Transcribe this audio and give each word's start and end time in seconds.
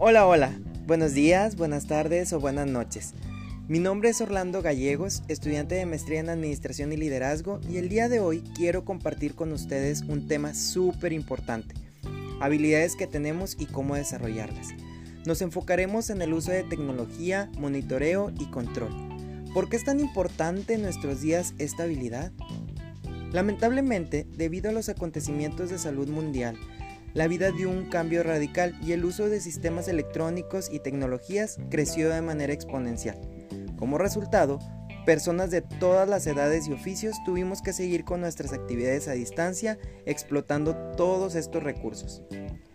Hola, 0.00 0.28
hola. 0.28 0.56
Buenos 0.86 1.12
días, 1.12 1.56
buenas 1.56 1.88
tardes 1.88 2.32
o 2.32 2.38
buenas 2.38 2.68
noches. 2.68 3.14
Mi 3.66 3.80
nombre 3.80 4.10
es 4.10 4.20
Orlando 4.20 4.62
Gallegos, 4.62 5.24
estudiante 5.26 5.74
de 5.74 5.86
maestría 5.86 6.20
en 6.20 6.28
Administración 6.28 6.92
y 6.92 6.96
Liderazgo 6.96 7.58
y 7.68 7.78
el 7.78 7.88
día 7.88 8.08
de 8.08 8.20
hoy 8.20 8.44
quiero 8.54 8.84
compartir 8.84 9.34
con 9.34 9.52
ustedes 9.52 10.02
un 10.02 10.28
tema 10.28 10.54
súper 10.54 11.12
importante, 11.12 11.74
habilidades 12.40 12.94
que 12.94 13.08
tenemos 13.08 13.56
y 13.58 13.66
cómo 13.66 13.96
desarrollarlas. 13.96 14.68
Nos 15.26 15.42
enfocaremos 15.42 16.10
en 16.10 16.22
el 16.22 16.32
uso 16.32 16.52
de 16.52 16.62
tecnología, 16.62 17.50
monitoreo 17.58 18.30
y 18.38 18.46
control. 18.52 18.94
¿Por 19.52 19.68
qué 19.68 19.74
es 19.74 19.84
tan 19.84 19.98
importante 19.98 20.74
en 20.74 20.82
nuestros 20.82 21.22
días 21.22 21.54
esta 21.58 21.82
habilidad? 21.82 22.30
Lamentablemente, 23.32 24.28
debido 24.36 24.70
a 24.70 24.72
los 24.72 24.88
acontecimientos 24.88 25.70
de 25.70 25.78
salud 25.78 26.08
mundial, 26.08 26.56
la 27.14 27.28
vida 27.28 27.50
dio 27.50 27.70
un 27.70 27.86
cambio 27.88 28.22
radical 28.22 28.78
y 28.82 28.92
el 28.92 29.04
uso 29.04 29.28
de 29.28 29.40
sistemas 29.40 29.88
electrónicos 29.88 30.68
y 30.72 30.80
tecnologías 30.80 31.58
creció 31.70 32.10
de 32.10 32.22
manera 32.22 32.52
exponencial. 32.52 33.18
Como 33.76 33.98
resultado, 33.98 34.58
personas 35.06 35.50
de 35.50 35.62
todas 35.62 36.08
las 36.08 36.26
edades 36.26 36.68
y 36.68 36.72
oficios 36.72 37.16
tuvimos 37.24 37.62
que 37.62 37.72
seguir 37.72 38.04
con 38.04 38.20
nuestras 38.20 38.52
actividades 38.52 39.08
a 39.08 39.12
distancia, 39.12 39.78
explotando 40.06 40.74
todos 40.96 41.34
estos 41.34 41.62
recursos. 41.62 42.22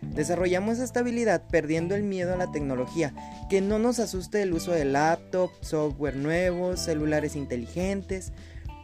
Desarrollamos 0.02 0.78
esta 0.78 1.00
habilidad 1.00 1.46
perdiendo 1.48 1.94
el 1.94 2.02
miedo 2.02 2.34
a 2.34 2.36
la 2.36 2.52
tecnología, 2.52 3.14
que 3.50 3.60
no 3.60 3.78
nos 3.78 3.98
asuste 3.98 4.42
el 4.42 4.52
uso 4.52 4.72
de 4.72 4.84
laptop, 4.84 5.50
software 5.60 6.16
nuevos, 6.16 6.80
celulares 6.80 7.34
inteligentes, 7.34 8.32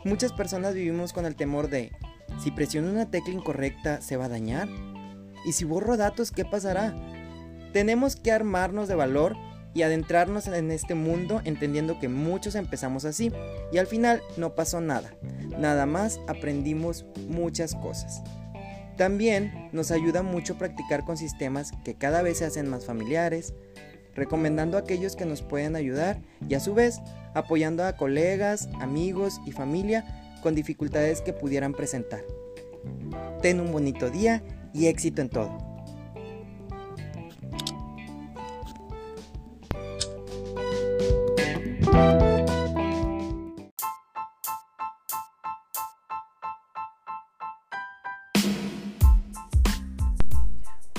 Muchas 0.02 0.32
personas 0.32 0.74
vivimos 0.74 1.12
con 1.12 1.26
el 1.26 1.36
temor 1.36 1.68
de, 1.68 1.92
si 2.42 2.50
presiono 2.50 2.90
una 2.90 3.10
tecla 3.10 3.34
incorrecta, 3.34 4.00
¿se 4.00 4.16
va 4.16 4.24
a 4.24 4.28
dañar? 4.30 4.66
¿Y 5.44 5.52
si 5.52 5.64
borro 5.64 5.96
datos, 5.96 6.30
qué 6.30 6.44
pasará? 6.44 6.94
Tenemos 7.72 8.16
que 8.16 8.32
armarnos 8.32 8.88
de 8.88 8.94
valor 8.94 9.36
y 9.74 9.82
adentrarnos 9.82 10.48
en 10.48 10.70
este 10.70 10.94
mundo 10.94 11.40
entendiendo 11.44 11.98
que 12.00 12.08
muchos 12.08 12.54
empezamos 12.54 13.04
así 13.04 13.32
y 13.72 13.78
al 13.78 13.86
final 13.86 14.22
no 14.36 14.54
pasó 14.54 14.80
nada. 14.80 15.14
Nada 15.58 15.86
más 15.86 16.20
aprendimos 16.26 17.06
muchas 17.28 17.74
cosas. 17.74 18.22
También 18.96 19.70
nos 19.72 19.90
ayuda 19.90 20.22
mucho 20.22 20.58
practicar 20.58 21.04
con 21.04 21.16
sistemas 21.16 21.72
que 21.84 21.94
cada 21.94 22.22
vez 22.22 22.38
se 22.38 22.44
hacen 22.44 22.68
más 22.68 22.84
familiares, 22.84 23.54
recomendando 24.14 24.76
a 24.76 24.80
aquellos 24.80 25.16
que 25.16 25.24
nos 25.24 25.42
pueden 25.42 25.76
ayudar 25.76 26.20
y 26.46 26.54
a 26.54 26.60
su 26.60 26.74
vez 26.74 26.98
apoyando 27.34 27.84
a 27.84 27.96
colegas, 27.96 28.68
amigos 28.80 29.40
y 29.46 29.52
familia 29.52 30.04
con 30.42 30.54
dificultades 30.54 31.22
que 31.22 31.32
pudieran 31.32 31.72
presentar. 31.72 32.22
Ten 33.40 33.60
un 33.60 33.72
bonito 33.72 34.10
día 34.10 34.42
y 34.72 34.86
éxito 34.86 35.22
en 35.22 35.28
todo. 35.28 35.70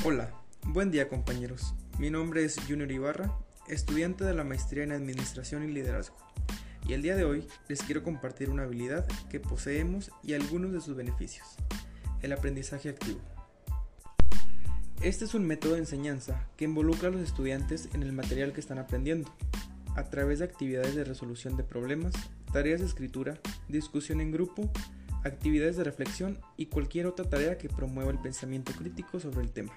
Hola, 0.04 0.32
buen 0.66 0.92
día 0.92 1.08
compañeros. 1.08 1.76
Mi 2.00 2.10
nombre 2.10 2.44
es 2.44 2.58
Junior 2.68 2.92
Ibarra, 2.92 3.38
estudiante 3.68 4.26
de 4.26 4.34
la 4.34 4.44
maestría 4.44 4.84
en 4.84 4.92
Administración 4.92 5.64
y 5.64 5.72
Liderazgo. 5.72 6.18
Y 6.88 6.94
el 6.94 7.04
día 7.04 7.16
de 7.16 7.24
hoy 7.24 7.48
les 7.68 7.84
quiero 7.84 8.04
compartir 8.04 8.50
una 8.50 8.64
habilidad 8.64 9.06
que 9.30 9.40
poseemos 9.40 10.12
y 10.24 10.34
algunos 10.34 10.74
de 10.74 10.82
sus 10.82 10.96
beneficios, 10.96 11.48
el 12.22 12.34
aprendizaje 12.34 12.90
activo. 12.90 13.22
Este 15.04 15.26
es 15.26 15.34
un 15.34 15.48
método 15.48 15.74
de 15.74 15.80
enseñanza 15.80 16.46
que 16.58 16.66
involucra 16.66 17.08
a 17.08 17.12
los 17.12 17.22
estudiantes 17.22 17.90
en 17.94 18.04
el 18.04 18.14
material 18.14 18.54
que 18.54 18.60
están 18.60 18.78
aprendiendo, 18.78 19.34
a 19.96 20.03
través 20.03 20.38
de 20.38 20.46
actividades 20.46 20.94
de 20.94 21.03
resolución 21.03 21.58
de 21.58 21.64
problemas, 21.64 22.14
tareas 22.53 22.81
de 22.81 22.86
escritura, 22.86 23.40
discusión 23.68 24.22
en 24.22 24.31
grupo, 24.31 24.70
actividades 25.24 25.75
de 25.78 25.86
reflexión 25.86 26.38
y 26.56 26.68
cualquier 26.68 27.08
otra 27.08 27.28
tarea 27.28 27.58
que 27.58 27.68
promueva 27.68 28.12
el 28.12 28.20
pensamiento 28.20 28.74
crítico 28.74 29.20
sobre 29.20 29.42
el 29.42 29.50
tema. 29.50 29.74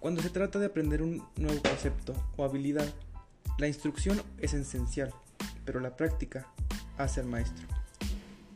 Cuando 0.00 0.22
se 0.22 0.30
trata 0.30 0.58
de 0.58 0.66
aprender 0.66 1.02
un 1.02 1.22
nuevo 1.36 1.60
concepto 1.60 2.14
o 2.38 2.44
habilidad, 2.44 2.90
la 3.58 3.68
instrucción 3.68 4.22
es 4.38 4.54
esencial, 4.54 5.12
pero 5.66 5.80
la 5.80 5.98
práctica 5.98 6.46
hace 6.96 7.20
al 7.20 7.26
maestro. 7.26 7.66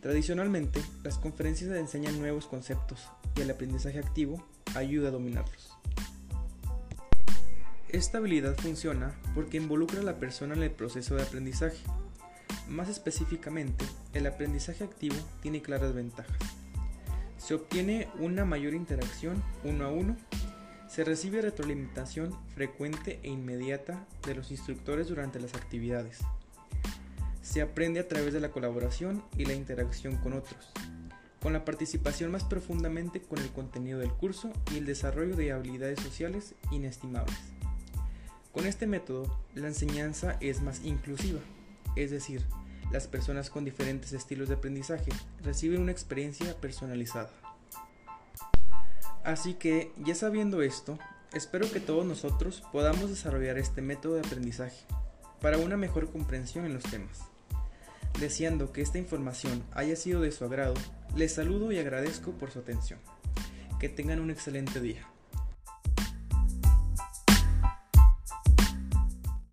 Tradicionalmente, 0.01 0.81
las 1.05 1.19
conferencias 1.19 1.71
enseñan 1.73 2.19
nuevos 2.19 2.47
conceptos 2.47 3.07
y 3.37 3.43
el 3.43 3.51
aprendizaje 3.51 3.99
activo 3.99 4.43
ayuda 4.77 5.09
a 5.09 5.13
dominarlos. 5.13 5.77
Esta 7.89 8.19
habilidad 8.19 8.57
funciona 8.57 9.15
porque 9.35 9.57
involucra 9.57 10.01
a 10.01 10.05
la 10.05 10.19
persona 10.19 10.55
en 10.55 10.63
el 10.63 10.71
proceso 10.71 11.15
de 11.15 11.23
aprendizaje. 11.23 11.79
Más 12.69 12.89
específicamente, 12.89 13.85
el 14.13 14.27
aprendizaje 14.27 14.85
activo 14.85 15.17
tiene 15.41 15.63
claras 15.63 15.95
ventajas. 15.95 16.37
Se 17.39 17.55
obtiene 17.55 18.09
una 18.19 18.45
mayor 18.45 18.75
interacción 18.75 19.43
uno 19.65 19.85
a 19.85 19.89
uno 19.89 20.17
se 20.89 21.05
recibe 21.05 21.43
retroalimentación 21.43 22.35
frecuente 22.55 23.21
e 23.23 23.29
inmediata 23.29 24.07
de 24.25 24.35
los 24.35 24.51
instructores 24.51 25.09
durante 25.09 25.41
las 25.41 25.55
actividades. 25.55 26.21
Se 27.43 27.61
aprende 27.61 28.01
a 28.01 28.09
través 28.09 28.33
de 28.33 28.41
la 28.41 28.51
colaboración 28.51 29.23
y 29.37 29.45
la 29.45 29.55
interacción 29.55 30.17
con 30.17 30.33
otros, 30.33 30.73
con 31.47 31.53
la 31.53 31.65
participación 31.65 32.33
más 32.33 32.43
profundamente 32.43 33.23
con 33.23 33.39
el 33.39 33.53
contenido 33.53 34.01
del 34.01 34.11
curso 34.11 34.51
y 34.73 34.79
el 34.79 34.85
desarrollo 34.85 35.37
de 35.37 35.53
habilidades 35.53 36.01
sociales 36.01 36.57
inestimables. 36.73 37.39
Con 38.51 38.67
este 38.67 38.89
método, 38.89 39.39
la 39.55 39.69
enseñanza 39.69 40.39
es 40.41 40.61
más 40.61 40.85
inclusiva, 40.85 41.39
es 41.95 42.11
decir, 42.11 42.45
las 42.91 43.07
personas 43.07 43.49
con 43.49 43.65
diferentes 43.65 44.13
estilos 44.13 44.49
de 44.49 44.57
aprendizaje 44.57 45.13
reciben 45.45 45.83
una 45.83 45.93
experiencia 45.93 46.53
personalizada. 46.61 47.31
Así 49.23 49.55
que, 49.55 49.93
ya 49.99 50.17
sabiendo 50.17 50.63
esto, 50.63 50.99
espero 51.33 51.71
que 51.71 51.79
todos 51.79 52.05
nosotros 52.05 52.65
podamos 52.73 53.09
desarrollar 53.09 53.57
este 53.57 53.83
método 53.83 54.15
de 54.15 54.27
aprendizaje 54.27 54.85
para 55.41 55.59
una 55.59 55.77
mejor 55.77 56.11
comprensión 56.11 56.67
en 56.67 56.75
los 56.75 56.83
temas. 56.83 57.36
Deseando 58.21 58.73
que 58.73 58.81
esta 58.81 58.99
información 58.99 59.63
haya 59.73 59.95
sido 59.95 60.23
de 60.23 60.33
su 60.33 60.45
agrado, 60.45 60.75
les 61.15 61.35
saludo 61.35 61.71
y 61.71 61.79
agradezco 61.79 62.33
por 62.33 62.51
su 62.51 62.61
atención. 62.61 62.99
Que 63.79 63.91
tengan 63.91 64.21
un 64.21 64.31
excelente 64.31 64.81
día. 64.81 65.07